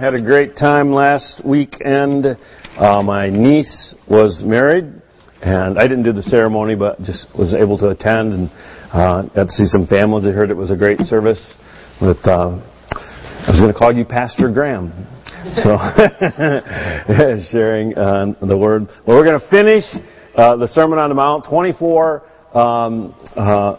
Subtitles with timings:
[0.00, 2.26] Had a great time last weekend.
[2.76, 4.84] Uh, my niece was married,
[5.40, 8.50] and I didn't do the ceremony, but just was able to attend and
[8.92, 10.26] uh, got to see some families.
[10.26, 11.54] I heard it was a great service.
[12.02, 12.60] With uh,
[12.92, 14.92] I was going to call you Pastor Graham,
[15.64, 15.78] so
[17.50, 18.88] sharing uh, the word.
[19.06, 19.84] Well, we're going to finish
[20.36, 22.22] uh, the Sermon on the Mount, 24.
[22.52, 23.76] Um, uh,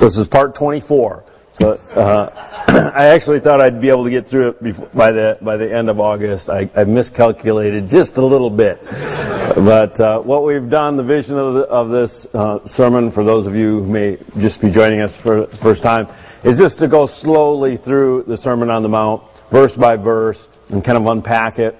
[0.00, 1.22] this is part 24.
[1.58, 2.30] So uh,
[2.94, 5.72] I actually thought I'd be able to get through it before, by the by the
[5.74, 6.48] end of August.
[6.48, 11.54] I, I miscalculated just a little bit, but uh, what we've done, the vision of,
[11.54, 15.12] the, of this uh, sermon, for those of you who may just be joining us
[15.22, 16.06] for the first time,
[16.44, 20.84] is just to go slowly through the Sermon on the Mount, verse by verse, and
[20.84, 21.74] kind of unpack it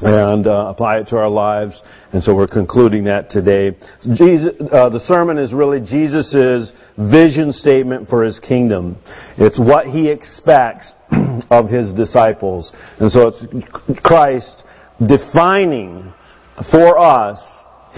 [0.00, 1.80] and uh, apply it to our lives.
[2.12, 3.76] And so we're concluding that today.
[4.02, 8.96] Jesus, uh, the sermon is really Jesus' vision statement for his kingdom.
[9.36, 10.94] It's what he expects
[11.50, 12.72] of his disciples.
[13.00, 14.64] And so it's Christ
[15.06, 16.12] defining
[16.70, 17.40] for us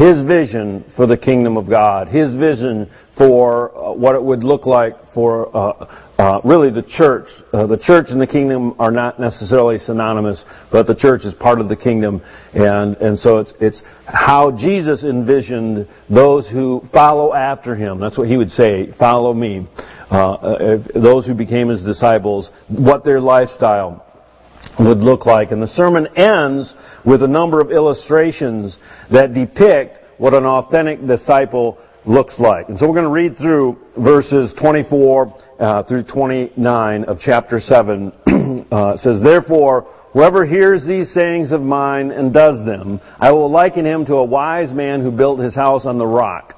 [0.00, 4.64] his vision for the kingdom of God, His vision for uh, what it would look
[4.64, 7.28] like for uh, uh, really the church.
[7.52, 10.42] Uh, the church and the kingdom are not necessarily synonymous,
[10.72, 12.22] but the church is part of the kingdom,
[12.54, 18.00] and and so it's it's how Jesus envisioned those who follow after Him.
[18.00, 19.68] That's what He would say: "Follow me."
[20.08, 24.02] Uh, those who became His disciples, what their lifestyle
[24.78, 25.50] would look like.
[25.50, 28.78] And the sermon ends with a number of illustrations
[29.10, 32.68] that depict what an authentic disciple looks like.
[32.68, 38.12] And so we're going to read through verses 24 uh, through 29 of chapter 7.
[38.70, 43.84] uh, says, Therefore, whoever hears these sayings of mine and does them, I will liken
[43.84, 46.54] him to a wise man who built his house on the rock.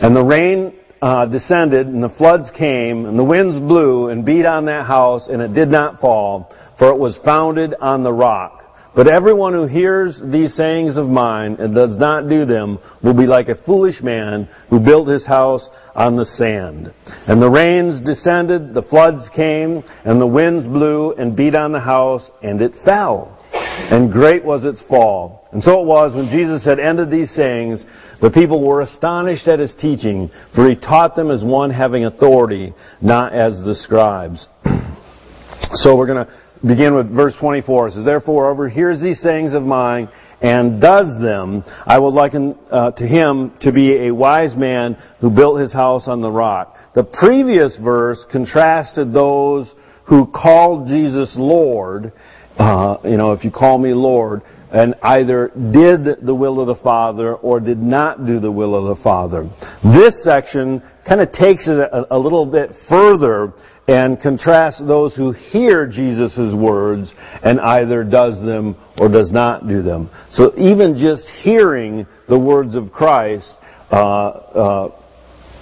[0.00, 4.46] And the rain uh, descended, and the floods came, and the winds blew and beat
[4.46, 8.63] on that house, and it did not fall for it was founded on the rock.
[8.94, 13.26] But everyone who hears these sayings of mine and does not do them will be
[13.26, 16.92] like a foolish man who built his house on the sand.
[17.26, 21.80] And the rains descended, the floods came, and the winds blew and beat on the
[21.80, 23.40] house, and it fell.
[23.52, 25.48] And great was its fall.
[25.52, 27.84] And so it was when Jesus had ended these sayings,
[28.20, 32.72] the people were astonished at his teaching, for he taught them as one having authority,
[33.02, 34.46] not as the scribes.
[35.74, 36.32] so we're going to
[36.66, 37.88] begin with verse 24.
[37.88, 40.08] It says, Therefore, over hears these sayings of mine
[40.40, 45.30] and does them, I will liken uh, to him to be a wise man who
[45.30, 46.76] built his house on the rock.
[46.94, 49.72] The previous verse contrasted those
[50.06, 52.12] who called Jesus Lord,
[52.58, 56.82] uh, you know, if you call me Lord, and either did the will of the
[56.82, 59.48] Father or did not do the will of the Father.
[59.82, 63.52] This section kind of takes it a, a little bit further
[63.86, 67.12] and contrast those who hear Jesus' words
[67.42, 70.10] and either does them or does not do them.
[70.30, 73.52] So even just hearing the words of Christ
[73.90, 75.00] uh, uh,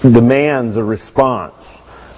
[0.02, 1.62] demands a response.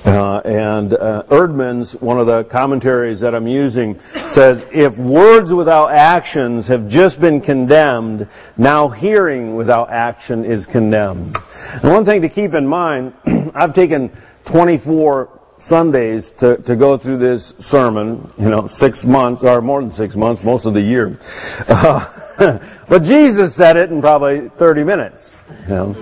[0.05, 3.99] Uh, and uh, Eerdmans, one of the commentaries that I'm using,
[4.29, 8.29] says, if words without actions have just been condemned,
[8.59, 11.39] now hearing without action is condemned.
[11.83, 13.15] And one thing to keep in mind,
[13.55, 14.15] I've taken
[14.53, 19.93] 24 Sundays to, to go through this sermon, you know, six months, or more than
[19.93, 21.19] six months, most of the year.
[21.67, 22.24] Uh,
[22.89, 25.31] but Jesus said it in probably 30 minutes.
[25.69, 25.95] You know?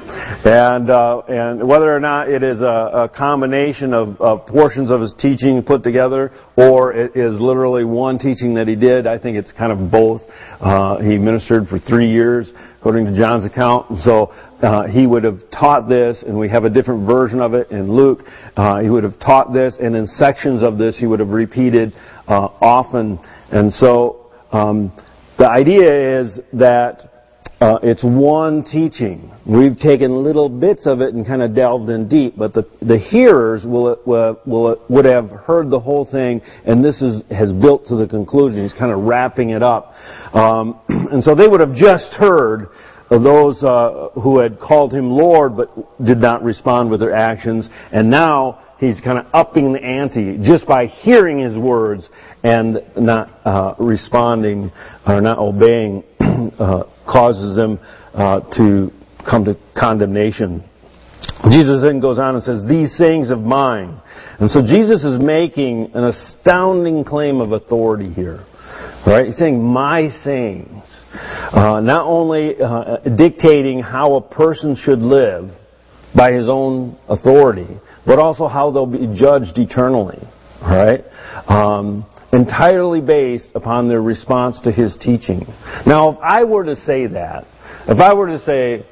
[0.44, 2.64] And, uh, and whether or not it is a,
[3.04, 8.18] a combination of, of, portions of his teaching put together, or it is literally one
[8.18, 10.22] teaching that he did, I think it's kind of both.
[10.58, 13.98] Uh, he ministered for three years, according to John's account.
[13.98, 14.32] So
[14.62, 17.92] uh, he would have taught this, and we have a different version of it in
[17.92, 18.20] Luke.
[18.56, 21.94] Uh, he would have taught this, and in sections of this, he would have repeated
[22.26, 23.18] uh, often.
[23.50, 24.92] And so um,
[25.42, 27.10] the idea is that
[27.60, 29.32] uh, it's one teaching.
[29.44, 32.96] We've taken little bits of it and kind of delved in deep, but the, the
[32.96, 37.86] hearers will, will, will, would have heard the whole thing, and this is, has built
[37.88, 38.62] to the conclusion.
[38.62, 39.94] He's kind of wrapping it up.
[40.32, 42.68] Um, and so they would have just heard
[43.10, 48.08] those uh, who had called him Lord but did not respond with their actions, and
[48.08, 52.08] now he's kind of upping the ante just by hearing his words
[52.42, 54.72] and not uh, responding
[55.06, 57.78] or not obeying uh, causes them
[58.12, 58.90] uh, to
[59.28, 60.64] come to condemnation.
[61.50, 64.00] Jesus then goes on and says, These sayings of mine.
[64.40, 68.44] And so Jesus is making an astounding claim of authority here.
[69.06, 69.26] Right?
[69.26, 70.82] He's saying, My sayings.
[71.14, 75.50] Uh, not only uh, dictating how a person should live
[76.16, 77.68] by his own authority,
[78.06, 80.18] but also how they'll be judged eternally.
[80.60, 81.04] Right?
[81.48, 85.44] Um, entirely based upon their response to his teaching.
[85.86, 87.46] Now, if I were to say that,
[87.86, 88.86] if I were to say,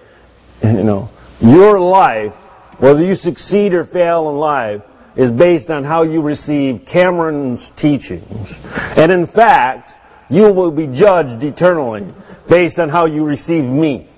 [0.62, 1.08] you know,
[1.40, 2.34] your life,
[2.78, 4.82] whether you succeed or fail in life,
[5.16, 8.48] is based on how you receive Cameron's teachings.
[8.64, 9.90] And in fact,
[10.28, 12.12] you will be judged eternally
[12.48, 14.08] based on how you receive me.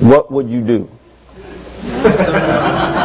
[0.00, 0.88] What would you do?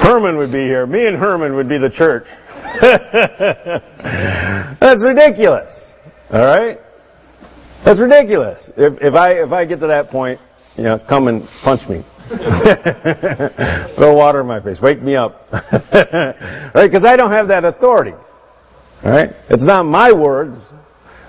[0.02, 0.86] Herman would be here.
[0.86, 2.24] Me and Herman would be the church.
[4.80, 5.72] That's ridiculous.
[6.30, 6.78] All right?
[7.84, 8.70] That's ridiculous.
[8.76, 10.40] If, if I if I get to that point,
[10.76, 12.04] you know, come and punch me.
[13.96, 14.78] Throw water in my face.
[14.80, 15.48] Wake me up.
[15.52, 16.72] right?
[16.74, 18.12] Because I don't have that authority.
[19.02, 19.30] All right?
[19.48, 20.56] It's not my words.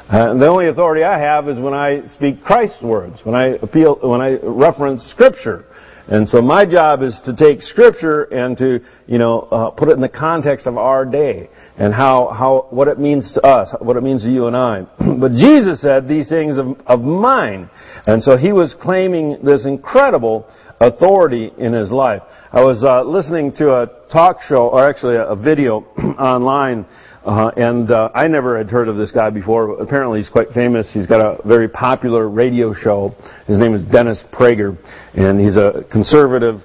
[0.09, 3.98] Uh, the only authority I have is when I speak Christ's words, when I appeal,
[4.01, 5.65] when I reference Scripture.
[6.07, 9.94] And so my job is to take Scripture and to, you know, uh, put it
[9.94, 13.95] in the context of our day and how, how, what it means to us, what
[13.95, 14.81] it means to you and I.
[15.19, 17.69] but Jesus said these things of, of mine.
[18.07, 20.50] And so he was claiming this incredible
[20.81, 22.24] authority in his life.
[22.51, 25.80] I was uh, listening to a talk show, or actually a, a video
[26.19, 26.86] online
[27.24, 29.80] uh, and uh, I never had heard of this guy before.
[29.80, 30.92] Apparently, he's quite famous.
[30.92, 33.16] He's got a very popular radio show.
[33.46, 34.76] His name is Dennis Prager,
[35.14, 36.62] and he's a conservative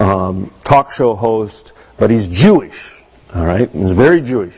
[0.00, 2.74] um, talk show host, but he's Jewish.
[3.34, 4.54] All right, he's very Jewish,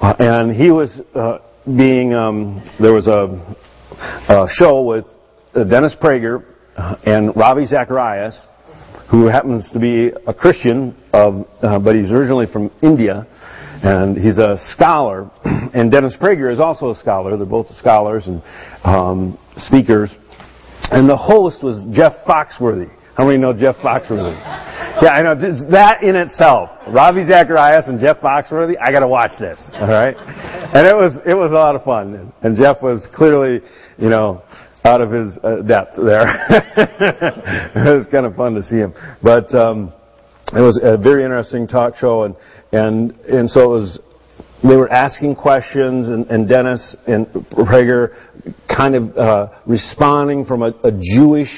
[0.00, 2.14] uh, and he was uh, being.
[2.14, 3.56] Um, there was a,
[4.28, 5.04] a show with
[5.54, 6.44] uh, Dennis Prager
[6.76, 8.46] uh, and Ravi Zacharias,
[9.10, 13.26] who happens to be a Christian, of, but he's originally from India
[13.82, 15.30] and he's a scholar.
[15.72, 17.36] And Dennis Prager is also a scholar.
[17.36, 18.42] They're both scholars and
[18.82, 20.10] um, speakers.
[20.90, 22.90] And the host was Jeff Foxworthy.
[23.16, 24.34] How many know Jeff Foxworthy?
[25.00, 25.34] Yeah, I know.
[25.36, 28.74] Just that in itself, Ravi Zacharias and Jeff Foxworthy.
[28.80, 29.60] I got to watch this.
[29.74, 32.32] All right, and it was it was a lot of fun.
[32.42, 33.60] And Jeff was clearly,
[33.96, 34.42] you know,
[34.84, 36.24] out of his uh, depth there.
[37.76, 38.92] it was kind of fun to see him,
[39.22, 39.54] but.
[39.54, 39.92] Um,
[40.52, 42.34] it was a very interesting talk show, and
[42.72, 44.00] and and so it was.
[44.62, 48.14] They were asking questions, and, and Dennis and Prager
[48.68, 51.48] kind of uh, responding from a, a Jewish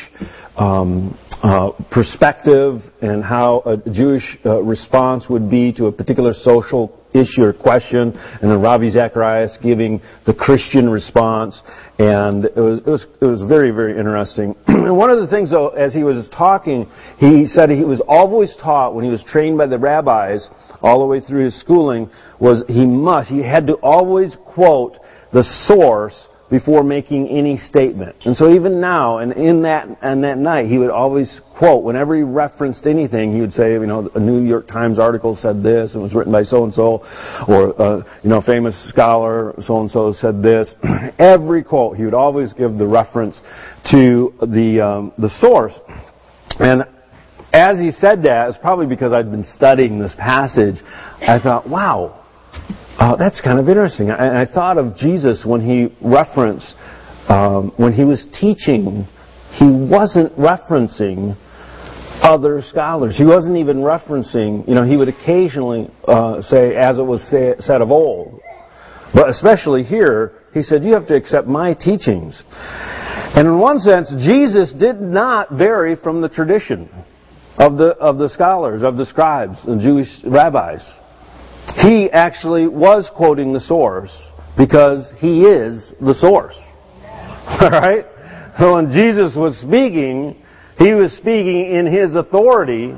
[0.57, 7.02] um, uh, perspective and how a Jewish uh, response would be to a particular social
[7.15, 11.61] issue or question, and then Ravi Zacharias giving the Christian response,
[11.99, 14.55] and it was it was it was very very interesting.
[14.67, 18.55] and one of the things though, as he was talking, he said he was always
[18.57, 20.49] taught when he was trained by the rabbis
[20.83, 22.11] all the way through his schooling
[22.41, 24.99] was he must he had to always quote
[25.33, 28.15] the source before making any statement.
[28.27, 32.15] And so even now, and in that, and that night, he would always quote, whenever
[32.15, 35.95] he referenced anything, he would say, you know, a New York Times article said this,
[35.95, 37.03] and was written by so-and-so,
[37.49, 40.75] or, uh, you know, famous scholar, so-and-so said this.
[41.19, 43.41] Every quote, he would always give the reference
[43.91, 45.73] to the, um, the source.
[46.59, 46.85] And
[47.55, 50.77] as he said that, it's probably because I'd been studying this passage,
[51.23, 52.23] I thought, wow,
[53.03, 54.13] uh, that's kind of interesting.
[54.13, 56.73] I, I, thought of Jesus when he referenced,
[57.29, 59.09] um, when he was teaching,
[59.51, 61.37] he wasn't referencing
[62.23, 63.19] other scholars.
[63.19, 67.55] He wasn't even referencing, you know, he would occasionally uh, say, as it was say,
[67.59, 68.41] said of old.
[69.13, 72.45] But especially here, he said, you have to accept my teachings.
[72.47, 76.89] And in one sense, Jesus did not vary from the tradition
[77.59, 80.85] of the, of the scholars, of the scribes, and Jewish rabbis.
[81.77, 84.13] He actually was quoting the source
[84.57, 86.57] because he is the source.
[87.63, 88.07] Alright?
[88.59, 90.37] So when Jesus was speaking,
[90.79, 92.95] he was speaking in his authority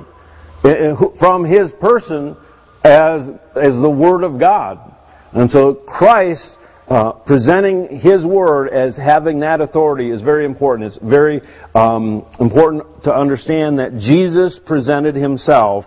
[1.19, 2.37] from his person
[2.85, 3.21] as,
[3.55, 4.95] as the Word of God.
[5.33, 6.57] And so Christ
[6.89, 10.93] uh, presenting His Word as having that authority is very important.
[10.93, 11.41] It's very
[11.75, 15.87] um, important to understand that Jesus presented Himself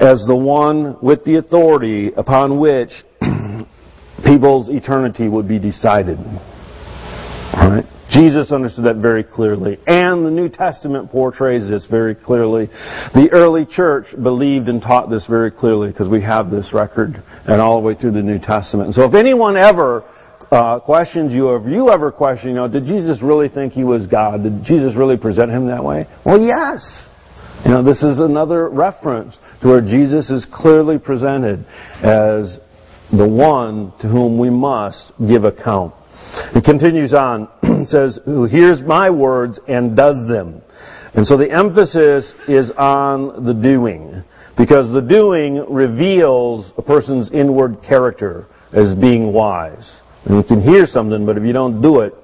[0.00, 2.90] as the one with the authority upon which
[4.24, 6.18] people's eternity would be decided.
[8.10, 9.78] Jesus understood that very clearly.
[9.86, 12.66] And the New Testament portrays this very clearly.
[13.14, 17.60] The early church believed and taught this very clearly because we have this record and
[17.60, 18.94] all the way through the New Testament.
[18.94, 20.02] So if anyone ever
[20.50, 23.84] uh, questions you, or if you ever question, you know, did Jesus really think he
[23.84, 24.42] was God?
[24.42, 26.08] Did Jesus really present him that way?
[26.26, 27.09] Well, yes.
[27.64, 31.64] You know, this is another reference to where Jesus is clearly presented
[32.02, 32.58] as
[33.12, 35.94] the one to whom we must give account.
[36.54, 37.48] It continues on.
[37.62, 40.62] it says, who hears my words and does them.
[41.14, 44.22] And so the emphasis is on the doing.
[44.56, 50.00] Because the doing reveals a person's inward character as being wise.
[50.24, 52.14] And you can hear something, but if you don't do it,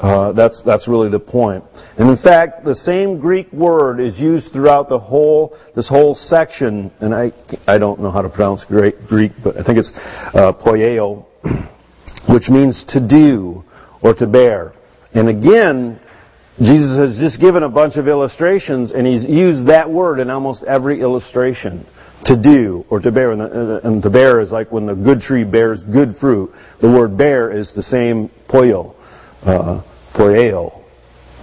[0.00, 1.62] uh, that's that's really the point.
[1.98, 6.90] And in fact, the same Greek word is used throughout the whole this whole section.
[7.00, 7.32] And I
[7.66, 11.26] I don't know how to pronounce Greek, Greek but I think it's uh, poieo,
[12.30, 13.62] which means to do
[14.02, 14.72] or to bear.
[15.12, 16.00] And again,
[16.62, 20.64] Jesus has just given a bunch of illustrations, and he's used that word in almost
[20.64, 21.86] every illustration.
[22.26, 25.42] To do or to bear, and, and to bear is like when the good tree
[25.42, 26.52] bears good fruit.
[26.82, 28.94] The word bear is the same poio.
[29.42, 29.82] Uh,
[30.14, 30.70] poeo.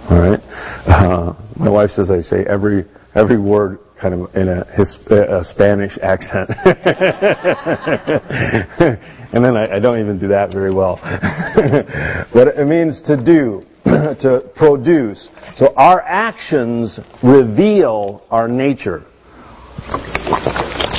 [0.08, 0.40] All right.
[0.86, 5.42] Uh, my wife says I say every every word kind of in a, his, a
[5.42, 6.48] Spanish accent,
[9.32, 11.00] and then I, I, don't even do that very well.
[12.32, 15.28] but it means to do, to produce.
[15.56, 19.04] So our actions reveal our nature.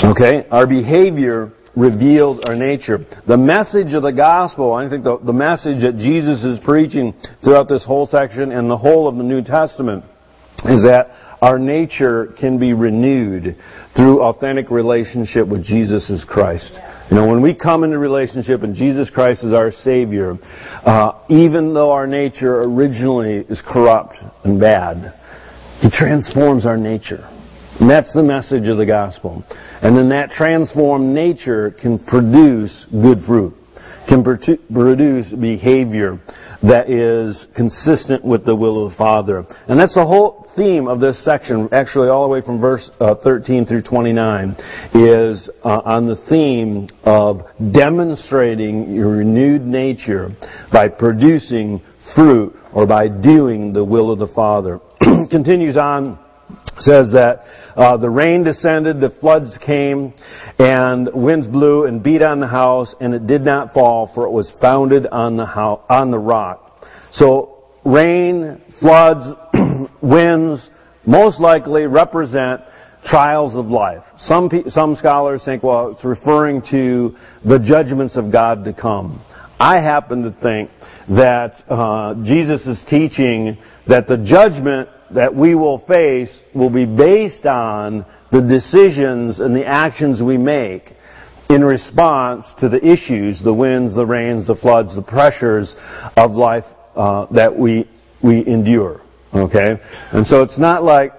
[0.04, 3.06] Okay, our behavior reveals our nature.
[3.28, 7.70] The message of the gospel, I think the, the message that Jesus is preaching throughout
[7.70, 10.04] this whole section and the whole of the New Testament
[10.66, 11.08] is that
[11.42, 13.56] our nature can be renewed
[13.96, 16.78] through authentic relationship with Jesus as Christ.
[17.10, 20.38] You know, when we come into relationship and Jesus Christ is our Savior,
[20.84, 25.14] uh, even though our nature originally is corrupt and bad,
[25.80, 27.28] He transforms our nature.
[27.80, 29.44] And that's the message of the gospel.
[29.82, 33.56] And then that transformed nature can produce good fruit,
[34.08, 36.20] can produce behavior
[36.62, 39.46] that is consistent with the will of the Father.
[39.70, 43.16] And that's the whole theme of this section, actually all the way from verse uh,
[43.24, 44.58] 13 through 29,
[44.94, 50.36] is uh, on the theme of demonstrating your renewed nature
[50.74, 51.82] by producing
[52.14, 54.82] fruit or by doing the will of the Father.
[55.32, 56.20] Continues on
[56.80, 57.44] says that
[57.76, 60.14] uh, the rain descended, the floods came,
[60.58, 64.32] and winds blew and beat on the house, and it did not fall, for it
[64.32, 66.86] was founded on the house, on the rock.
[67.12, 69.26] So rain, floods,
[70.02, 70.70] winds,
[71.06, 72.62] most likely represent
[73.04, 74.04] trials of life.
[74.18, 79.24] Some some scholars think, well, it's referring to the judgments of God to come.
[79.60, 80.70] I happen to think
[81.10, 83.58] that uh, Jesus is teaching
[83.88, 89.66] that the judgment that we will face will be based on the decisions and the
[89.66, 90.94] actions we make
[91.50, 95.76] in response to the issues, the winds, the rains, the floods, the pressures
[96.16, 97.90] of life uh, that we
[98.24, 99.02] we endure.
[99.34, 99.76] Okay,
[100.12, 101.14] and so it's not like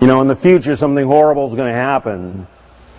[0.00, 2.46] you know in the future something horrible is going to happen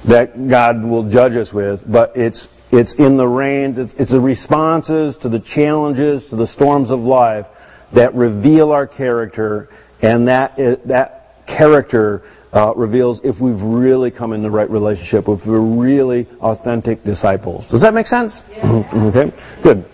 [0.08, 4.20] that God will judge us with, but it's it's in the rains, it's, it's the
[4.20, 7.46] responses to the challenges, to the storms of life
[7.94, 9.68] that reveal our character
[10.02, 10.56] and that,
[10.86, 16.28] that character uh, reveals if we've really come in the right relationship, if we're really
[16.42, 17.66] authentic disciples.
[17.70, 18.40] Does that make sense?
[18.50, 18.84] Yeah.
[19.16, 19.32] okay,
[19.64, 19.86] good.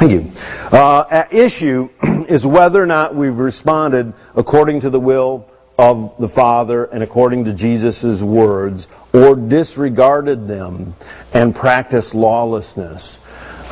[0.00, 0.30] Thank you.
[0.72, 1.88] Uh, at issue
[2.28, 5.46] is whether or not we've responded according to the will
[5.78, 10.94] of the Father and according to Jesus' words, or disregarded them
[11.34, 13.18] and practiced lawlessness.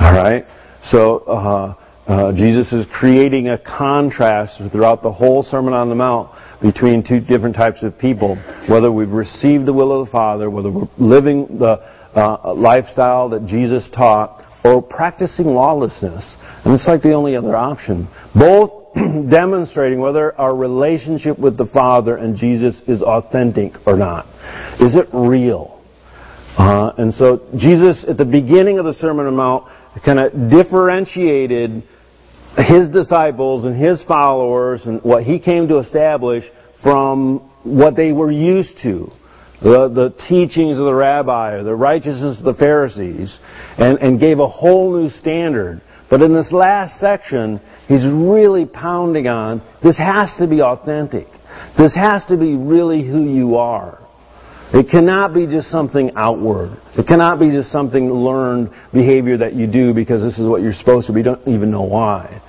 [0.01, 0.45] All right.
[0.85, 1.75] So uh,
[2.07, 6.31] uh, Jesus is creating a contrast throughout the whole Sermon on the Mount
[6.61, 8.37] between two different types of people.
[8.69, 11.81] Whether we've received the will of the Father, whether we're living the
[12.15, 16.25] uh, lifestyle that Jesus taught, or practicing lawlessness.
[16.65, 18.09] And it's like the only other option.
[18.35, 18.95] Both
[19.31, 24.27] demonstrating whether our relationship with the Father and Jesus is authentic or not.
[24.81, 25.83] Is it real?
[26.59, 29.65] Uh, and so Jesus, at the beginning of the Sermon on the Mount,
[30.05, 31.83] kind of differentiated
[32.57, 36.45] his disciples and his followers and what he came to establish
[36.83, 39.11] from what they were used to.
[39.63, 43.39] The, the teachings of the rabbi, the righteousness of the Pharisees,
[43.79, 45.81] and, and gave a whole new standard.
[46.11, 51.27] But in this last section, he's really pounding on this has to be authentic.
[51.79, 54.01] This has to be really who you are.
[54.73, 56.77] It cannot be just something outward.
[56.99, 60.73] It cannot be just something learned behavior that you do because this is what you're
[60.73, 61.21] supposed to be.
[61.21, 62.43] You don't even know why.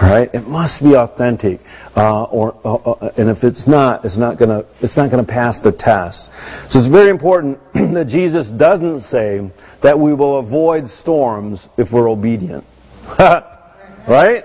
[0.00, 1.60] Right, it must be authentic,
[1.96, 5.56] uh, or uh, uh and if it's not, it's not gonna it's not gonna pass
[5.62, 6.28] the test.
[6.70, 9.40] So it's very important that Jesus doesn't say
[9.82, 12.64] that we will avoid storms if we're obedient.
[13.18, 14.44] right?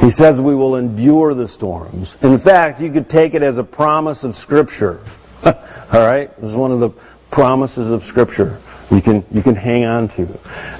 [0.00, 2.14] He says we will endure the storms.
[2.22, 5.00] In fact, you could take it as a promise of Scripture.
[5.44, 6.30] All right?
[6.40, 6.90] This is one of the
[7.30, 8.60] promises of Scripture
[8.90, 10.22] you can, you can hang on to.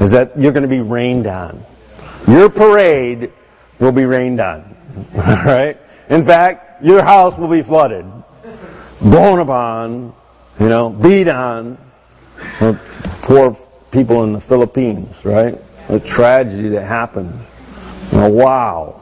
[0.03, 1.65] Is that you're going to be rained on.
[2.31, 3.33] Your parade
[3.81, 4.77] will be rained on.
[5.15, 5.77] All right?
[6.11, 8.05] In fact, your house will be flooded,
[9.01, 10.15] blown upon,
[10.61, 11.79] You know, beat on
[13.25, 13.57] poor
[13.93, 15.55] people in the Philippines, right?
[15.89, 17.33] A tragedy that happened.
[18.13, 18.97] You know, wow.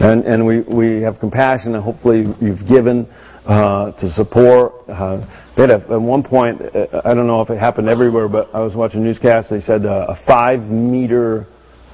[0.00, 3.06] And, and we, we have compassion and hopefully you've given
[3.46, 4.72] uh, to support.
[4.88, 5.18] Uh,
[5.56, 8.48] they had a, at one point, uh, I don't know if it happened everywhere, but
[8.54, 9.50] I was watching newscast.
[9.50, 11.46] They said uh, a five meter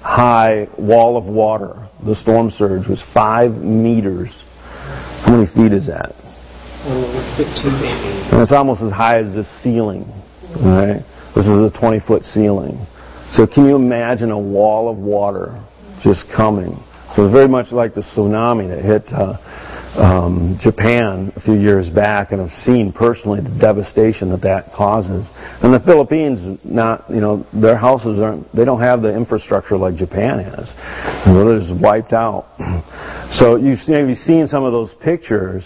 [0.03, 1.89] high wall of water.
[2.05, 4.31] The storm surge was five meters.
[5.25, 6.15] How many feet is that?
[7.37, 8.33] 15 maybe.
[8.33, 10.07] And it's almost as high as this ceiling.
[10.63, 11.03] Right?
[11.35, 12.87] This is a 20 foot ceiling.
[13.33, 15.63] So can you imagine a wall of water
[16.03, 16.83] just coming?
[17.15, 19.37] So it's very much like the tsunami that hit uh,
[19.99, 25.27] um, Japan a few years back, and I've seen personally the devastation that that causes.
[25.63, 29.97] And the Philippines, not you know, their houses aren't, they don't have the infrastructure like
[29.97, 30.73] Japan has.
[31.27, 32.47] They're just wiped out.
[33.31, 35.63] So you've maybe seen some of those pictures.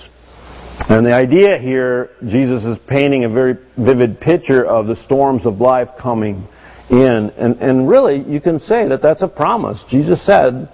[0.89, 5.61] And the idea here, Jesus is painting a very vivid picture of the storms of
[5.61, 6.45] life coming
[6.91, 7.31] in.
[7.39, 9.81] And, and really, you can say that that's a promise.
[9.91, 10.69] Jesus said,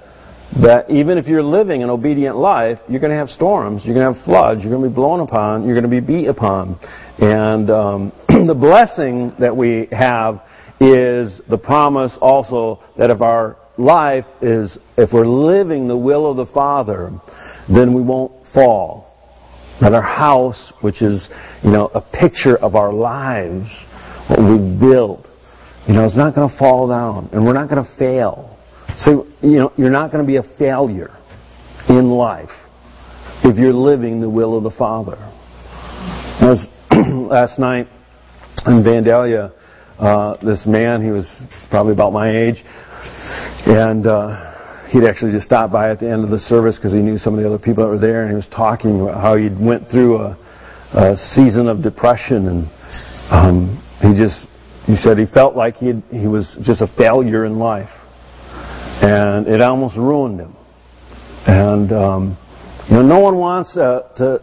[0.63, 4.07] that even if you're living an obedient life, you're going to have storms, you're going
[4.07, 6.79] to have floods, you're going to be blown upon, you're going to be beat upon.
[7.19, 10.43] And um, the blessing that we have
[10.81, 16.37] is the promise also that if our life is, if we're living the will of
[16.37, 17.13] the Father,
[17.69, 19.07] then we won't fall.
[19.81, 21.29] That our house, which is,
[21.63, 23.69] you know, a picture of our lives,
[24.29, 25.27] what we've built,
[25.87, 28.58] you know, it's not going to fall down, and we're not going to fail.
[28.97, 31.17] So, you know, you're not going to be a failure
[31.89, 32.51] in life
[33.45, 35.17] if you're living the will of the Father.
[36.41, 36.67] As
[37.31, 37.87] last night
[38.67, 39.53] in Vandalia,
[39.99, 41.41] uh, this man, he was
[41.71, 42.63] probably about my age,
[43.67, 47.01] and uh, he'd actually just stopped by at the end of the service because he
[47.01, 49.37] knew some of the other people that were there, and he was talking about how
[49.37, 50.39] he went through a,
[50.93, 52.71] a season of depression, and
[53.31, 54.47] um, he just
[54.87, 57.91] he said he felt like he he was just a failure in life
[59.03, 60.57] and it almost ruined him.
[61.47, 62.39] And um,
[62.89, 64.43] you know, no one wants uh, to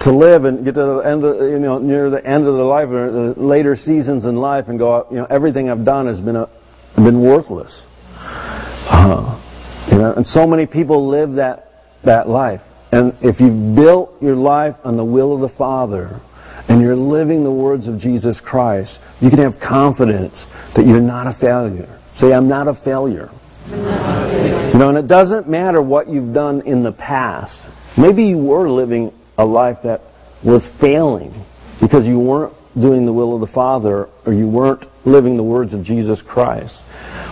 [0.00, 2.64] to live and get to the end, of, you know, near the end of their
[2.64, 6.20] life or the later seasons in life and go, you know, everything I've done has
[6.20, 6.48] been a,
[6.94, 7.84] been worthless.
[8.14, 9.44] Uh,
[9.90, 11.72] you know, and so many people live that
[12.04, 12.60] that life.
[12.92, 16.20] And if you've built your life on the will of the Father,
[16.68, 20.34] and you're living the words of Jesus Christ, you can have confidence
[20.76, 22.00] that you're not a failure.
[22.14, 23.30] Say, I'm not a failure.
[23.70, 27.54] You know, and it doesn't matter what you've done in the past.
[27.98, 30.00] Maybe you were living a life that
[30.44, 31.44] was failing
[31.80, 35.74] because you weren't doing the will of the Father or you weren't living the words
[35.74, 36.76] of Jesus Christ.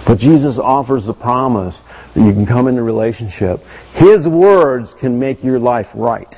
[0.07, 1.79] But Jesus offers the promise
[2.15, 3.61] that you can come into relationship.
[3.95, 6.35] His words can make your life right.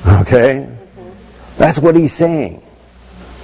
[0.00, 0.66] Okay?
[0.66, 1.58] Mm-hmm.
[1.58, 2.62] That's what he's saying.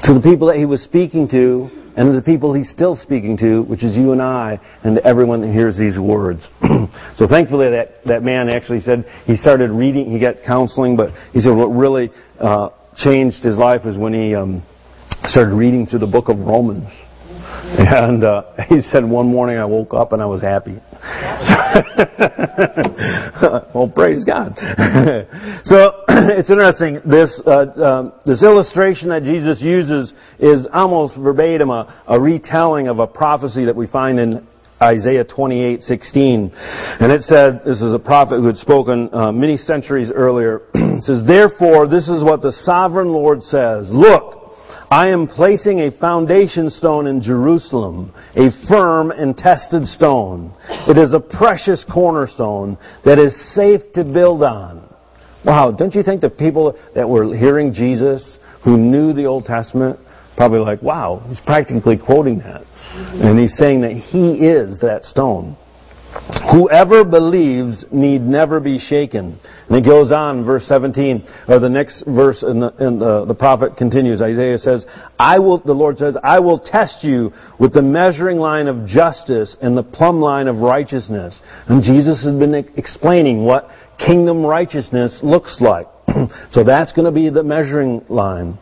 [0.05, 3.63] To the people that he was speaking to, and the people he's still speaking to,
[3.63, 6.41] which is you and I, and everyone that hears these words.
[7.17, 11.41] so thankfully that, that man actually said he started reading, he got counseling, but he
[11.41, 14.63] said what really uh, changed his life was when he um,
[15.25, 16.91] started reading through the book of Romans.
[17.95, 20.73] And uh, he said one morning I woke up and I was happy.
[23.75, 24.57] well, praise God.
[25.65, 27.01] so it's interesting.
[27.05, 32.99] This uh, um, this illustration that Jesus uses is almost verbatim a, a retelling of
[32.99, 34.47] a prophecy that we find in
[34.83, 36.51] Isaiah 28:16,
[37.01, 41.03] and it said, "This is a prophet who had spoken uh, many centuries earlier." it
[41.03, 44.43] says, "Therefore, this is what the sovereign Lord says: Look."
[44.91, 50.53] I am placing a foundation stone in Jerusalem, a firm and tested stone.
[50.89, 54.89] It is a precious cornerstone that is safe to build on.
[55.45, 59.99] Wow, don't you think the people that were hearing Jesus, who knew the Old Testament,
[60.37, 62.63] probably like, wow, he's practically quoting that.
[62.95, 65.57] And he's saying that he is that stone.
[66.53, 69.41] Whoever believes need never be shaken.
[69.69, 73.35] And it goes on, verse 17, or the next verse, and the, and the, the
[73.35, 74.23] prophet continues.
[74.23, 74.87] Isaiah says,
[75.19, 79.57] I will, the Lord says, I will test you with the measuring line of justice
[79.61, 81.41] and the plumb line of righteousness.
[81.67, 85.87] And Jesus has been explaining what kingdom righteousness looks like.
[86.51, 88.59] so that's going to be the measuring line.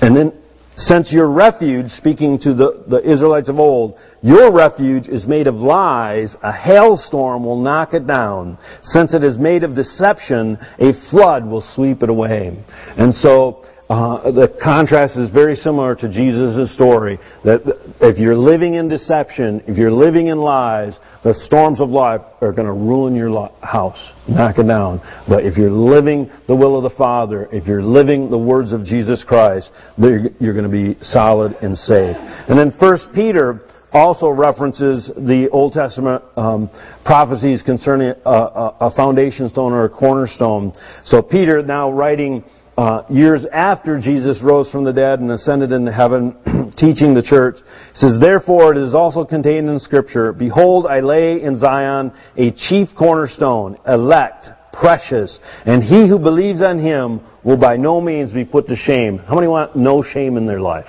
[0.00, 0.32] And then
[0.76, 5.54] since your refuge, speaking to the, the Israelites of old, your refuge is made of
[5.54, 8.58] lies, a hailstorm will knock it down.
[8.82, 12.58] Since it is made of deception, a flood will sweep it away.
[12.96, 17.18] And so, uh, the contrast is very similar to Jesus' story.
[17.44, 17.60] That
[18.00, 22.52] if you're living in deception, if you're living in lies, the storms of life are
[22.52, 25.00] going to ruin your house, knock it down.
[25.28, 28.84] But if you're living the will of the Father, if you're living the words of
[28.84, 32.16] Jesus Christ, you're going to be solid and safe.
[32.48, 33.60] And then First Peter
[33.92, 36.68] also references the Old Testament um,
[37.04, 40.72] prophecies concerning a, a, a, foundation stone or a cornerstone.
[41.04, 42.42] So Peter, now writing
[42.76, 46.32] uh, years after Jesus rose from the dead and ascended into heaven,
[46.76, 47.56] teaching the church,
[47.94, 52.88] says, Therefore it is also contained in Scripture, Behold, I lay in Zion a chief
[52.98, 58.66] cornerstone, elect, precious, and he who believes on him will by no means be put
[58.66, 59.18] to shame.
[59.18, 60.86] How many want no shame in their life?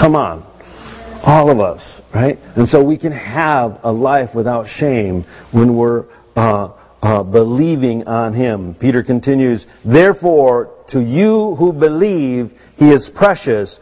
[0.00, 0.42] Come on.
[1.24, 2.36] All of us, right?
[2.56, 8.32] And so we can have a life without shame when we're uh, uh, believing on
[8.32, 8.76] Him.
[8.80, 13.78] Peter continues, Therefore, to you who believe, He is precious,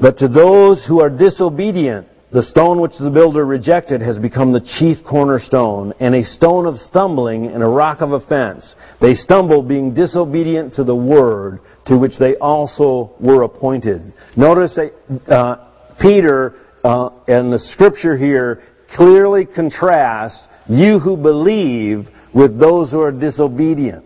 [0.00, 4.60] but to those who are disobedient, the stone which the builder rejected has become the
[4.78, 8.74] chief cornerstone, and a stone of stumbling and a rock of offense.
[9.02, 14.14] They stumble being disobedient to the word to which they also were appointed.
[14.34, 18.62] Notice that uh, Peter uh, and the scripture here
[18.96, 24.04] clearly contrast you who believe with those who are disobedient.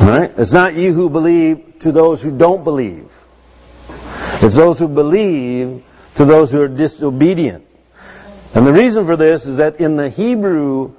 [0.00, 0.30] Right?
[0.36, 3.08] It's not you who believe to those who don't believe.
[4.42, 5.84] It's those who believe
[6.16, 7.64] to those who are disobedient.
[8.54, 10.94] And the reason for this is that in the Hebrew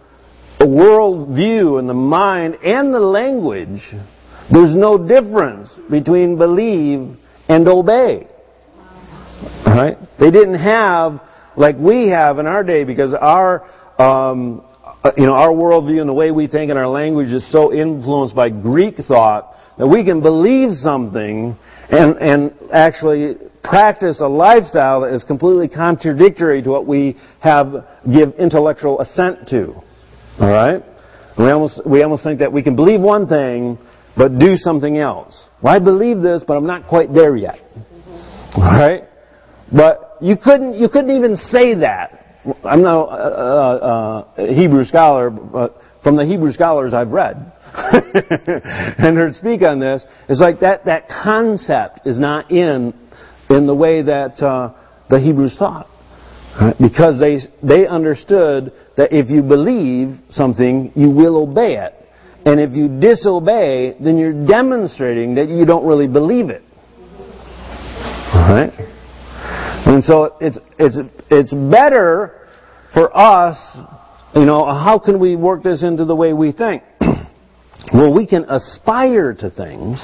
[0.60, 3.82] worldview and the mind and the language,
[4.52, 8.28] there's no difference between believe and obey.
[9.66, 9.98] Right?
[10.20, 11.22] They didn't have
[11.56, 13.64] like we have in our day because our
[14.02, 14.66] um,
[15.06, 17.72] Uh, you know our worldview and the way we think and our language is so
[17.72, 21.56] influenced by Greek thought that we can believe something
[21.92, 28.34] and and actually practice a lifestyle that is completely contradictory to what we have give
[28.40, 29.76] intellectual assent to.
[30.40, 30.84] All right?
[31.38, 33.78] We almost we almost think that we can believe one thing
[34.18, 35.50] but do something else.
[35.62, 37.60] Well, I believe this, but I'm not quite there yet.
[38.56, 39.04] All right?
[39.72, 42.25] But you couldn't, you couldn't even say that.
[42.64, 49.34] I'm no uh, uh, Hebrew scholar, but from the Hebrew scholars I've read and heard
[49.36, 52.94] speak on this, it's like that, that concept is not in,
[53.50, 54.74] in the way that uh,
[55.10, 55.88] the Hebrews thought.
[56.62, 56.76] Right?
[56.80, 61.94] Because they, they understood that if you believe something, you will obey it.
[62.46, 66.62] And if you disobey, then you're demonstrating that you don't really believe it.
[68.32, 68.72] All right?
[69.86, 70.98] And so it's, it's,
[71.30, 72.48] it's better
[72.94, 73.58] for us,
[74.34, 76.82] you know, how can we work this into the way we think?
[77.94, 80.00] well, we can aspire to things.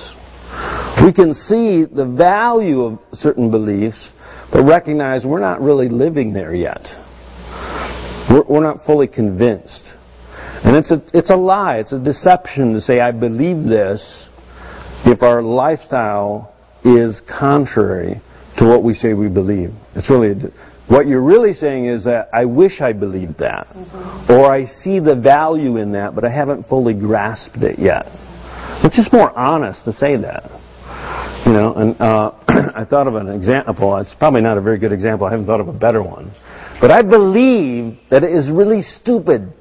[1.04, 4.12] We can see the value of certain beliefs,
[4.52, 6.86] but recognize we're not really living there yet.
[8.30, 9.94] We're, we're not fully convinced.
[10.64, 14.28] And it's a, it's a lie, it's a deception to say, I believe this,
[15.06, 18.22] if our lifestyle is contrary
[18.58, 19.72] to what we say we believe.
[19.96, 20.36] It's really
[20.88, 24.32] what you're really saying is that I wish I believed that, mm-hmm.
[24.34, 28.08] or I see the value in that, but I haven't fully grasped it yet.
[28.84, 30.50] It's just more honest to say that.
[31.46, 32.32] You know, and uh,
[32.76, 33.96] I thought of an example.
[33.98, 35.26] It's probably not a very good example.
[35.26, 36.32] I haven't thought of a better one.
[36.82, 39.54] But I believe that it is really stupid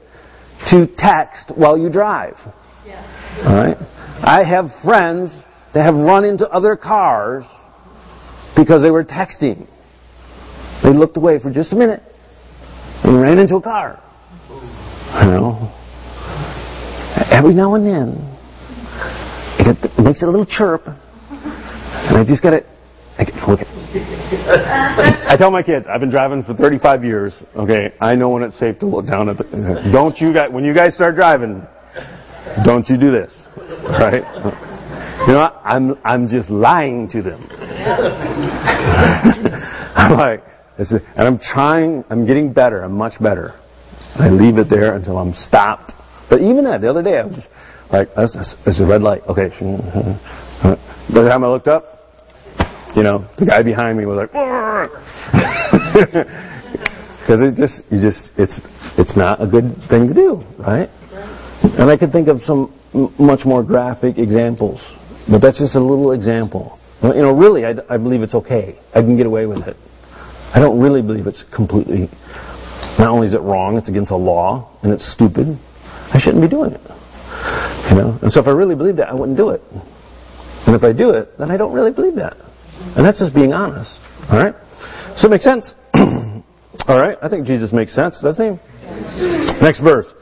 [0.71, 2.37] to text while you drive.
[2.85, 3.47] Yeah.
[3.47, 3.77] All right.
[4.23, 5.31] I have friends
[5.75, 7.45] that have run into other cars
[8.57, 9.67] because they were texting.
[10.83, 12.03] They looked away for just a minute
[13.05, 14.03] and ran into a car.
[14.49, 15.73] You know,
[17.31, 18.37] every now and then
[19.59, 22.65] it makes it a little chirp, and I just got to.
[23.19, 23.25] I
[25.37, 27.43] tell my kids, I've been driving for 35 years.
[27.55, 29.45] Okay, I know when it's safe to look down at the.
[29.93, 30.51] Don't you guys?
[30.51, 31.63] When you guys start driving,
[32.65, 33.43] don't you do this,
[33.89, 34.23] right?
[35.27, 37.47] You know, I'm, I'm just lying to them.
[39.95, 40.43] I'm like,
[40.79, 43.53] and I'm trying, I'm getting better, I'm much better.
[44.15, 45.93] I leave it there until I'm stopped.
[46.31, 47.47] But even that, the other day, I was
[47.93, 48.09] like,
[48.65, 49.23] there's a red light.
[49.29, 49.49] Okay.
[50.63, 51.85] By the time I looked up,
[52.97, 54.31] you know, the guy behind me was like,
[57.21, 58.59] because it just, you just, it's,
[58.97, 60.89] it's not a good thing to do, right?
[61.63, 62.75] And I could think of some
[63.19, 64.81] much more graphic examples
[65.31, 66.79] but that's just a little example.
[67.03, 68.79] You know, really, I, I believe it's okay.
[68.95, 69.77] I can get away with it.
[70.53, 72.11] I don't really believe it's completely.
[72.99, 75.59] Not only is it wrong, it's against the law, and it's stupid.
[76.13, 76.83] I shouldn't be doing it.
[77.89, 79.63] You know, and so if I really believed that, I wouldn't do it.
[80.67, 82.37] And if I do it, then I don't really believe that.
[82.97, 83.99] And that's just being honest.
[84.29, 84.55] All right?
[85.17, 85.73] So it makes sense.
[85.95, 87.17] All right?
[87.23, 89.63] I think Jesus makes sense, doesn't he?
[89.63, 90.13] Next verse.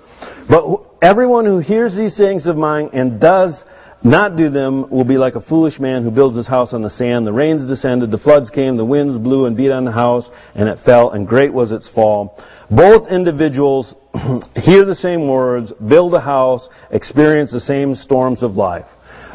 [0.48, 3.64] But everyone who hears these sayings of mine and does
[4.04, 6.90] not do them will be like a foolish man who builds his house on the
[6.90, 7.26] sand.
[7.26, 10.68] The rains descended, the floods came, the winds blew and beat on the house, and
[10.68, 12.38] it fell, and great was its fall.
[12.70, 13.94] Both individuals
[14.54, 18.86] hear the same words, build a house, experience the same storms of life.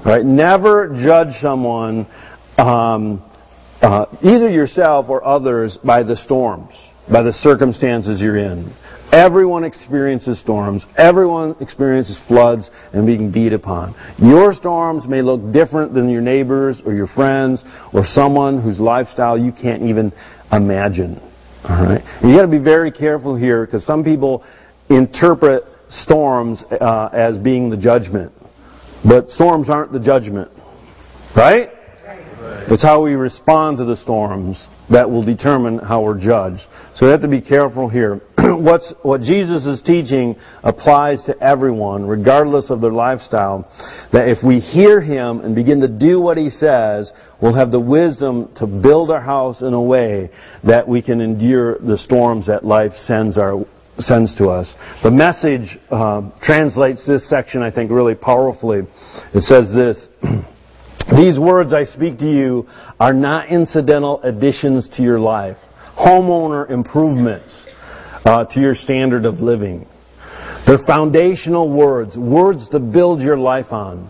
[0.05, 0.23] Right?
[0.25, 2.07] Never judge someone,
[2.57, 3.21] um,
[3.81, 6.73] uh, either yourself or others, by the storms,
[7.11, 8.73] by the circumstances you're in.
[9.13, 10.87] Everyone experiences storms.
[10.97, 13.93] Everyone experiences floods and being beat upon.
[14.17, 19.37] Your storms may look different than your neighbors or your friends or someone whose lifestyle
[19.37, 20.11] you can't even
[20.51, 21.21] imagine.
[21.63, 22.01] All right?
[22.23, 24.43] You got to be very careful here because some people
[24.89, 28.31] interpret storms uh, as being the judgment,
[29.07, 30.49] but storms aren't the judgment,
[31.35, 31.69] right?
[32.67, 36.61] It's how we respond to the storms that will determine how we're judged.
[36.95, 38.21] So we have to be careful here.
[38.37, 43.67] What's, what Jesus is teaching applies to everyone, regardless of their lifestyle.
[44.13, 47.79] That if we hear Him and begin to do what He says, we'll have the
[47.79, 50.29] wisdom to build our house in a way
[50.63, 53.65] that we can endure the storms that life sends our
[53.99, 54.73] sends to us.
[55.03, 58.87] The message uh, translates this section, I think, really powerfully.
[59.33, 60.07] It says this.
[61.11, 62.67] These words I speak to you
[62.99, 65.57] are not incidental additions to your life,
[65.97, 67.65] homeowner improvements
[68.25, 69.85] uh, to your standard of living.
[70.65, 74.09] They're foundational words, words to build your life on.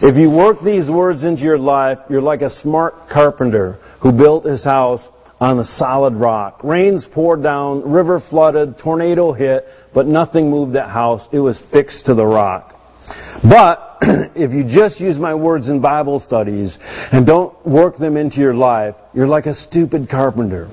[0.00, 4.44] If you work these words into your life, you're like a smart carpenter who built
[4.44, 5.06] his house
[5.38, 6.62] on a solid rock.
[6.64, 11.28] Rains poured down, river flooded, tornado hit, but nothing moved that house.
[11.32, 12.74] It was fixed to the rock.
[13.48, 13.91] But
[14.34, 18.54] if you just use my words in Bible studies and don't work them into your
[18.54, 20.70] life, you're like a stupid carpenter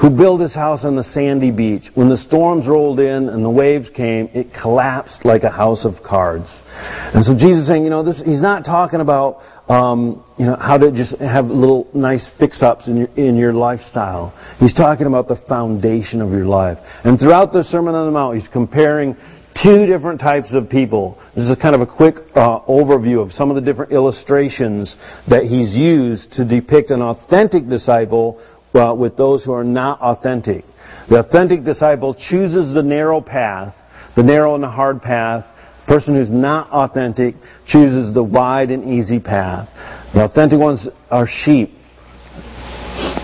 [0.00, 1.84] who built his house on the sandy beach.
[1.94, 6.02] When the storms rolled in and the waves came, it collapsed like a house of
[6.02, 6.46] cards.
[6.72, 10.56] And so Jesus is saying, you know, this, he's not talking about, um, you know,
[10.56, 14.32] how to just have little nice fix-ups in your, in your lifestyle.
[14.58, 16.78] He's talking about the foundation of your life.
[17.04, 19.16] And throughout the Sermon on the Mount, he's comparing
[19.62, 21.20] two different types of people.
[21.34, 24.94] This is kind of a quick uh, overview of some of the different illustrations
[25.28, 28.40] that he's used to depict an authentic disciple
[28.74, 30.64] uh, with those who are not authentic.
[31.08, 33.74] The authentic disciple chooses the narrow path,
[34.16, 35.44] the narrow and the hard path.
[35.86, 37.34] The person who's not authentic
[37.66, 39.68] chooses the wide and easy path.
[40.14, 41.70] The authentic ones are sheep.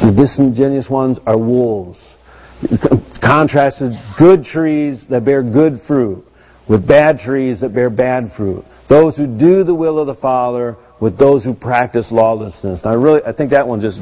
[0.03, 2.03] The disingenuous ones are wolves
[3.20, 6.25] contrasted good trees that bear good fruit
[6.68, 8.64] with bad trees that bear bad fruit.
[8.88, 12.81] Those who do the will of the Father with those who practice lawlessness.
[12.85, 13.98] Now, I really, I think that one just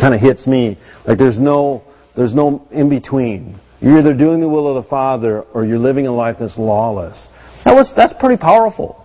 [0.00, 0.78] kind of hits me.
[1.06, 1.82] Like there's no,
[2.16, 3.58] there's no in between.
[3.80, 7.26] You're either doing the will of the Father or you're living a life that's lawless.
[7.64, 9.04] That was, that's pretty powerful.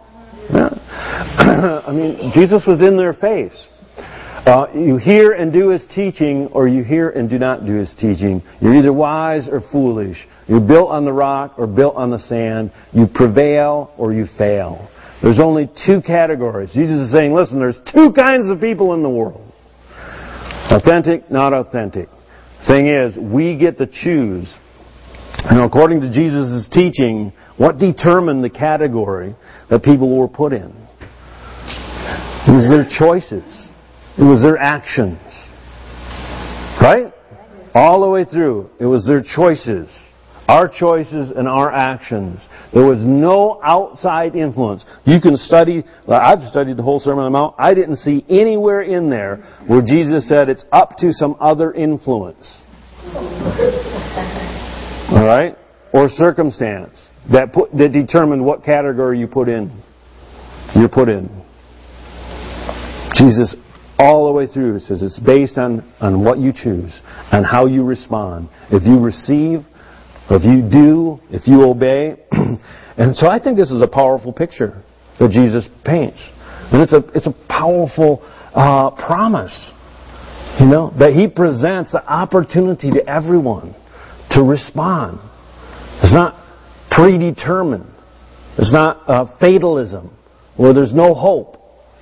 [0.52, 0.70] Yeah.
[1.88, 3.68] I mean, Jesus was in their face.
[4.46, 7.96] Uh, you hear and do his teaching, or you hear and do not do his
[7.96, 8.42] teaching.
[8.60, 10.18] You're either wise or foolish.
[10.48, 12.74] You're built on the rock or built on the sand.
[12.92, 14.90] You prevail or you fail.
[15.22, 16.72] There's only two categories.
[16.74, 19.50] Jesus is saying, listen, there's two kinds of people in the world.
[20.70, 22.10] Authentic, not authentic.
[22.68, 24.54] Thing is, we get to choose.
[25.46, 29.38] And according to Jesus' teaching, what determined the category
[29.70, 30.74] that people were put in?
[32.46, 33.70] It was their choices.
[34.18, 35.20] It was their actions.
[36.82, 37.14] Right?
[37.74, 38.70] All the way through.
[38.80, 39.90] It was their choices.
[40.48, 42.46] Our choices and our actions.
[42.74, 44.84] There was no outside influence.
[45.06, 47.56] You can study, I've studied the whole Sermon on the Mount.
[47.58, 52.62] I didn't see anywhere in there where Jesus said it's up to some other influence.
[55.10, 55.58] Alright?
[55.94, 59.72] Or circumstance that put, that determined what category you put in.
[60.76, 61.30] You're put in.
[63.14, 63.56] Jesus
[64.00, 64.76] all the way through.
[64.76, 67.00] It says it's based on, on what you choose,
[67.32, 68.50] and how you respond.
[68.72, 69.66] If you receive,
[70.30, 72.16] if you do, if you obey.
[72.98, 74.82] and so I think this is a powerful picture
[75.20, 76.22] that Jesus paints.
[76.72, 78.22] And it's a, it's a powerful
[78.54, 79.72] uh, promise,
[80.60, 83.76] you know, that He presents the opportunity to everyone
[84.32, 85.20] to respond.
[86.02, 86.36] It's not
[86.90, 87.92] predetermined.
[88.58, 90.16] It's not uh, fatalism
[90.58, 91.58] where there's no hope.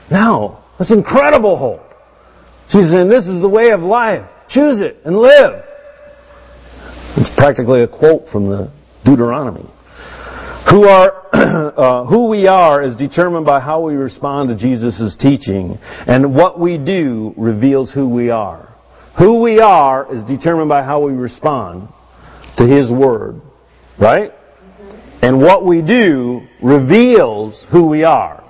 [0.09, 1.80] No, that's incredible hope.
[2.71, 4.29] She's saying, this is the way of life.
[4.47, 5.63] Choose it and live.
[7.17, 8.71] It's practically a quote from the
[9.03, 9.69] Deuteronomy.
[10.69, 15.77] Who are uh, who we are is determined by how we respond to Jesus' teaching,
[15.81, 18.73] and what we do reveals who we are.
[19.19, 21.89] Who we are is determined by how we respond
[22.57, 23.41] to His Word,
[23.99, 24.31] right?
[25.21, 28.43] And what we do reveals who we are.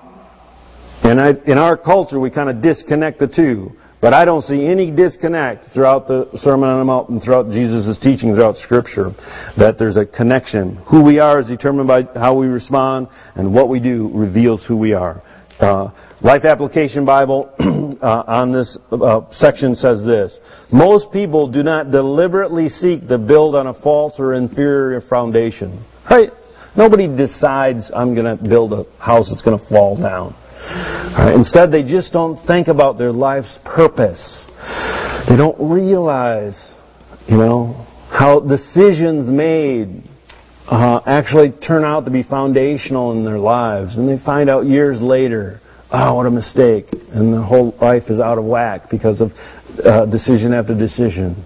[1.03, 3.71] And I, in our culture, we kind of disconnect the two.
[4.01, 7.99] But I don't see any disconnect throughout the Sermon on the Mount and throughout Jesus'
[7.99, 9.11] teaching throughout Scripture
[9.59, 10.77] that there's a connection.
[10.89, 14.75] Who we are is determined by how we respond, and what we do reveals who
[14.75, 15.21] we are.
[15.59, 17.53] Uh, Life Application Bible
[18.01, 20.39] uh, on this uh, section says this:
[20.71, 25.85] Most people do not deliberately seek to build on a false or inferior foundation.
[26.09, 26.31] Right?
[26.75, 30.35] Nobody decides I'm going to build a house that's going to fall down.
[30.62, 31.34] Right?
[31.36, 34.45] Instead, they just don't think about their life's purpose.
[35.28, 36.74] They don't realize,
[37.28, 40.04] you know, how decisions made
[40.67, 43.97] uh, actually turn out to be foundational in their lives.
[43.97, 45.60] And they find out years later,
[45.91, 46.86] oh, what a mistake.
[47.12, 49.32] And their whole life is out of whack because of
[49.84, 51.45] uh, decision after decision.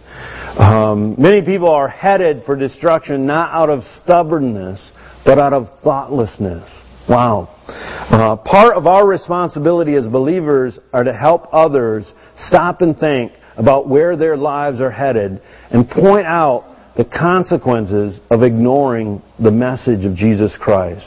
[0.57, 4.91] Um, many people are headed for destruction not out of stubbornness,
[5.25, 6.69] but out of thoughtlessness.
[7.07, 7.49] Wow.
[7.67, 13.87] Uh, part of our responsibility as believers are to help others stop and think about
[13.87, 15.41] where their lives are headed
[15.71, 21.05] and point out the consequences of ignoring the message of Jesus Christ.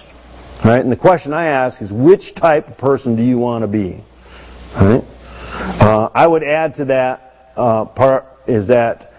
[0.64, 0.82] Right?
[0.82, 4.04] And the question I ask is, which type of person do you want to be?
[4.74, 5.02] Right?
[5.80, 9.12] Uh, I would add to that uh, part is that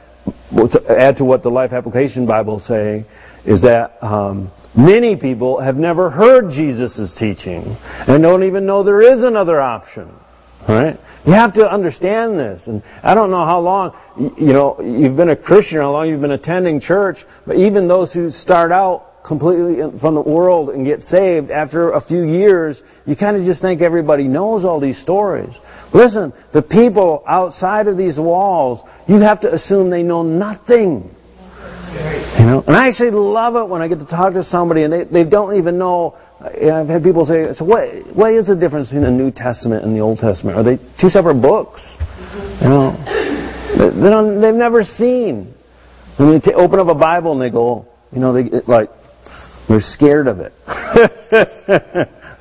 [0.89, 3.05] add to what the Life Application Bible say
[3.45, 7.63] is that um, Many people have never heard Jesus' teaching
[8.07, 10.09] and don't even know there is another option.
[10.67, 10.99] Right?
[11.25, 12.63] You have to understand this.
[12.67, 16.21] And I don't know how long, you know, you've been a Christian, how long you've
[16.21, 21.01] been attending church, but even those who start out completely from the world and get
[21.01, 25.53] saved, after a few years, you kind of just think everybody knows all these stories.
[25.93, 31.15] Listen, the people outside of these walls, you have to assume they know nothing.
[31.89, 34.93] You know, and I actually love it when I get to talk to somebody and
[34.93, 36.17] they, they don't even know.
[36.39, 37.89] I've had people say, "So what?
[38.15, 40.57] What is the difference between the New Testament and the Old Testament?
[40.57, 41.81] Are they two separate books?"
[42.61, 42.95] You know,
[43.77, 45.53] they don't, they've never seen.
[46.17, 48.89] When you t- open up a Bible and they go, you know, they like
[49.67, 50.53] they're scared of it.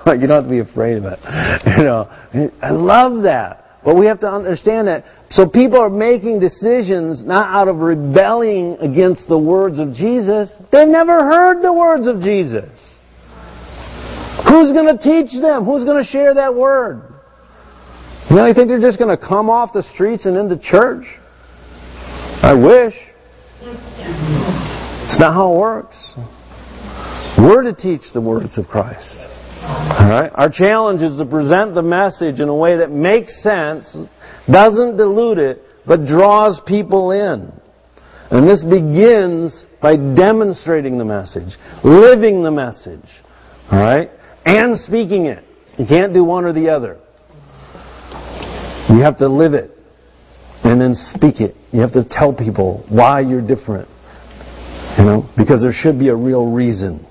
[0.06, 1.18] like you don't have to be afraid of it.
[1.78, 2.08] You know,
[2.62, 3.67] I love that.
[3.88, 5.06] But we have to understand that.
[5.30, 10.50] So people are making decisions not out of rebelling against the words of Jesus.
[10.70, 12.68] They've never heard the words of Jesus.
[14.46, 15.64] Who's going to teach them?
[15.64, 17.00] Who's going to share that word?
[18.28, 21.06] You you think they're just going to come off the streets and into church?
[22.42, 22.94] I wish.
[25.08, 25.96] It's not how it works.
[27.38, 29.16] We're to teach the words of Christ.
[29.68, 30.32] Alright?
[30.34, 33.96] Our challenge is to present the message in a way that makes sense,
[34.50, 37.52] doesn't dilute it, but draws people in.
[38.30, 43.04] And this begins by demonstrating the message, living the message.
[43.70, 44.10] Alright?
[44.46, 45.44] And speaking it.
[45.78, 46.98] You can't do one or the other.
[48.88, 49.70] You have to live it.
[50.64, 51.54] And then speak it.
[51.72, 53.88] You have to tell people why you're different.
[54.98, 55.30] You know?
[55.36, 57.06] Because there should be a real reason.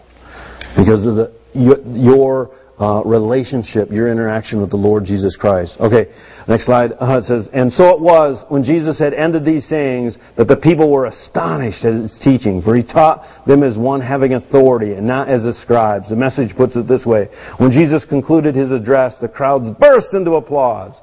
[0.76, 5.78] Because of the your uh, relationship, your interaction with the Lord Jesus Christ.
[5.80, 6.12] Okay,
[6.48, 6.92] next slide.
[6.94, 10.56] Uh, it says, And so it was, when Jesus had ended these sayings, that the
[10.56, 15.08] people were astonished at his teaching, for he taught them as one having authority, and
[15.08, 16.10] not as the scribes.
[16.10, 17.30] The message puts it this way.
[17.58, 20.94] When Jesus concluded his address, the crowds burst into applause.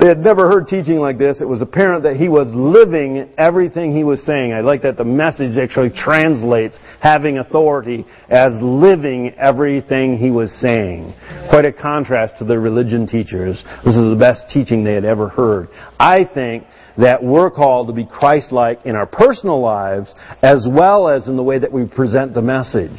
[0.00, 1.40] They had never heard teaching like this.
[1.40, 4.52] It was apparent that he was living everything he was saying.
[4.52, 11.14] I like that the message actually translates having authority as living everything he was saying.
[11.48, 13.62] Quite a contrast to the religion teachers.
[13.84, 15.68] This is the best teaching they had ever heard.
[15.98, 16.64] I think
[16.98, 21.42] that we're called to be Christ-like in our personal lives as well as in the
[21.42, 22.98] way that we present the message.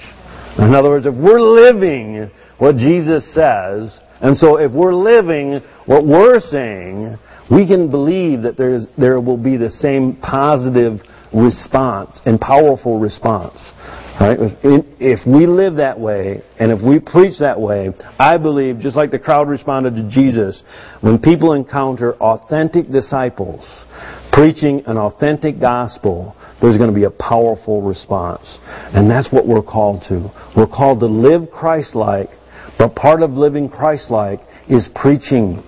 [0.58, 6.06] In other words, if we're living what Jesus says, and so if we're living what
[6.06, 7.18] we're saying,
[7.52, 11.00] we can believe that there's, there will be the same positive
[11.34, 13.60] response and powerful response.
[14.20, 14.38] Right?
[14.64, 19.12] If we live that way and if we preach that way, I believe, just like
[19.12, 20.64] the crowd responded to Jesus,
[21.02, 23.84] when people encounter authentic disciples
[24.32, 28.58] preaching an authentic gospel, there's going to be a powerful response.
[28.66, 30.32] And that's what we're called to.
[30.56, 32.30] We're called to live Christ-like
[32.78, 35.64] but part of living Christ-like is preaching,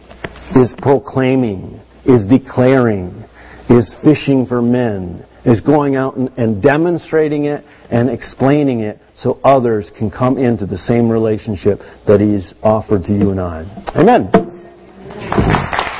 [0.55, 3.23] is proclaiming, is declaring,
[3.69, 9.39] is fishing for men, is going out and, and demonstrating it and explaining it so
[9.43, 13.63] others can come into the same relationship that He's offered to you and I.
[13.95, 15.93] Amen.